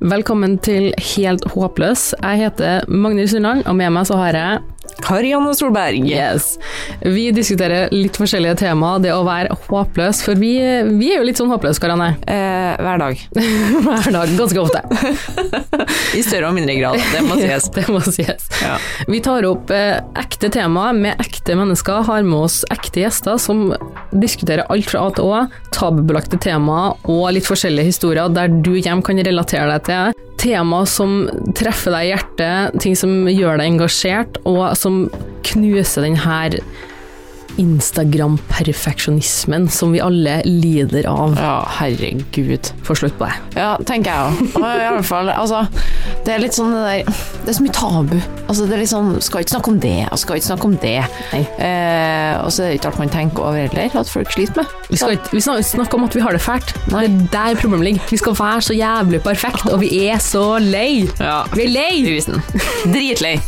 Velkommen 0.00 0.58
til 0.58 0.92
Helt 1.16 1.44
håpløs. 1.54 2.14
Jeg 2.22 2.38
heter 2.38 2.84
Magnus 2.88 3.30
Sundland, 3.32 3.64
og 3.66 3.76
med 3.78 3.90
meg 3.96 4.06
så 4.08 4.18
har 4.20 4.36
jeg 4.36 4.60
Karianne 5.04 5.52
Solberg. 5.56 6.06
Yes. 6.08 6.56
Vi 7.02 7.28
diskuterer 7.34 7.92
litt 7.94 8.16
forskjellige 8.18 8.56
temaer, 8.62 9.02
det 9.04 9.12
å 9.14 9.22
være 9.26 9.56
håpløs, 9.66 10.22
for 10.26 10.38
vi, 10.40 10.54
vi 10.98 11.12
er 11.12 11.20
jo 11.20 11.26
litt 11.28 11.40
sånn 11.40 11.52
håpløse, 11.52 11.82
Karianne. 11.82 12.12
Eh, 12.26 12.76
hver 12.82 13.02
dag. 13.02 13.22
Hver 13.86 14.10
dag, 14.14 14.32
ganske 14.38 14.62
ofte. 14.62 14.82
I 16.16 16.22
større 16.24 16.50
og 16.50 16.56
mindre 16.56 16.76
grad, 16.78 17.00
det 17.12 17.22
må 17.26 17.38
sies. 17.42 17.68
det 17.76 17.86
må 17.92 18.00
sies. 18.04 18.48
Ja. 18.62 18.76
Vi 19.10 19.20
tar 19.24 19.46
opp 19.48 19.70
eh, 19.74 19.98
ekte 20.18 20.50
temaer 20.54 20.96
med 20.96 21.22
ekte 21.22 21.56
mennesker, 21.58 22.04
har 22.08 22.26
med 22.26 22.46
oss 22.48 22.60
ekte 22.72 23.04
gjester 23.04 23.40
som 23.42 23.68
diskuterer 24.16 24.66
alt 24.72 24.90
fra 24.90 25.06
A 25.06 25.14
til 25.16 25.30
Å, 25.30 25.42
tabubelagte 25.76 26.38
temaer 26.42 26.96
og 27.10 27.26
litt 27.36 27.48
forskjellige 27.48 27.92
historier 27.92 28.32
der 28.32 28.52
du 28.62 28.74
hjem 28.76 29.02
kan 29.06 29.20
relatere 29.26 29.68
deg 29.76 29.86
til. 29.88 30.22
Tema 30.46 30.84
som 30.86 31.24
treffer 31.58 31.90
deg 31.90 32.06
i 32.06 32.10
hjertet, 32.12 32.76
ting 32.84 32.94
som 32.94 33.24
gjør 33.26 33.58
deg 33.58 33.72
engasjert, 33.72 34.36
og 34.46 34.76
som 34.78 35.08
knuser 35.48 36.06
den 36.06 36.20
her 36.22 36.54
Instagram-perfeksjonismen 37.56 39.68
som 39.72 39.92
vi 39.92 40.00
alle 40.00 40.42
lider 40.44 41.06
av. 41.10 41.36
ja, 41.40 41.68
herregud. 41.78 42.72
Få 42.86 42.94
slutt 42.98 43.16
på 43.18 43.24
det. 43.26 43.32
Ja, 43.60 43.70
tenker 43.88 44.10
jeg 44.12 44.20
òg. 44.26 44.32
I 44.60 44.62
alle 44.90 45.02
fall, 45.06 45.28
altså 45.32 45.58
Det 46.26 46.32
er 46.34 46.38
litt 46.42 46.54
sånn 46.56 46.72
det 46.74 46.82
der 46.84 47.00
Det 47.44 47.50
er 47.52 47.56
så 47.58 47.64
mye 47.64 47.76
tabu. 47.76 48.16
Altså, 48.46 48.62
det 48.66 48.72
er 48.76 48.80
litt 48.82 48.92
sånn 48.92 49.10
Skal 49.24 49.40
ikke 49.42 49.54
snakke 49.56 49.70
om 49.72 49.78
det, 49.82 49.96
og 50.12 50.18
skal 50.20 50.34
ikke 50.38 50.50
snakke 50.50 50.66
om 50.68 50.76
det. 50.82 50.98
Eh, 51.36 52.32
og 52.42 52.48
så 52.54 52.58
er 52.64 52.68
det 52.72 52.76
ikke 52.80 52.90
alt 52.92 53.00
man 53.02 53.12
tenker 53.14 53.40
over 53.46 53.58
heller, 53.62 53.88
at 54.00 54.08
folk 54.10 54.28
sliter 54.34 54.56
med. 54.62 54.68
Vi 54.90 54.96
skal 55.00 55.10
ikke 55.16 55.40
snakker 55.70 55.94
om 55.98 56.04
at 56.06 56.14
vi 56.16 56.22
har 56.24 56.32
det 56.36 56.42
fælt. 56.44 56.68
Nei. 56.92 57.04
Det 57.06 57.38
er 57.40 57.44
der 57.54 57.60
problemet 57.60 57.84
ligger. 57.90 58.02
Vi 58.10 58.18
skal 58.20 58.32
være 58.38 58.60
så 58.68 58.74
jævlig 58.76 59.18
perfekt, 59.24 59.62
og 59.72 59.78
vi 59.82 59.88
er 60.08 60.18
så 60.22 60.44
lei. 60.62 60.92
Ja. 61.20 61.38
Vi 61.54 61.60
er 61.66 61.70
lei! 61.74 61.94
Dritlei. 62.86 63.34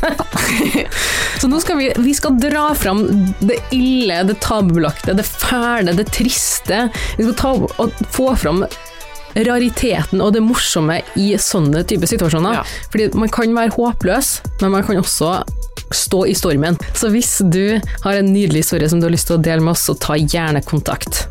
Så 1.39 1.47
nå 1.51 1.59
skal 1.63 1.77
vi, 1.79 1.87
vi 2.03 2.13
skal 2.17 2.33
dra 2.41 2.65
fram 2.75 3.01
det 3.47 3.59
ille, 3.75 3.88
det 4.29 4.39
tabubelagte, 4.45 5.17
det 5.17 5.27
fæle, 5.27 5.97
det 5.97 6.09
triste. 6.15 6.87
Vi 7.19 7.27
skal 7.29 7.67
få 8.15 8.31
fram 8.37 8.65
rariteten 9.37 10.23
og 10.25 10.33
det 10.35 10.43
morsomme 10.43 11.01
i 11.21 11.31
sånne 11.41 11.85
type 11.89 12.09
situasjoner. 12.09 12.61
Ja. 12.61 12.67
Fordi 12.93 13.09
man 13.19 13.33
kan 13.33 13.55
være 13.57 13.75
håpløs, 13.77 14.39
men 14.63 14.75
man 14.75 14.87
kan 14.87 15.01
også 15.01 15.43
stå 15.95 16.25
i 16.29 16.37
stormen. 16.37 16.79
Så 16.97 17.11
hvis 17.13 17.39
du 17.49 17.79
har 18.05 18.19
en 18.19 18.33
nydelig 18.33 18.67
historie 18.67 18.89
som 18.91 19.01
du 19.01 19.09
har 19.09 19.15
lyst 19.15 19.31
til 19.31 19.39
å 19.39 19.43
dele 19.43 19.65
med 19.65 19.77
oss, 19.77 19.87
så 19.89 19.97
ta 19.97 20.19
gjerne 20.19 20.65
kontakt. 20.67 21.27